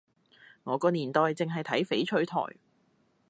[0.63, 2.57] 我個年代淨係睇翡翠台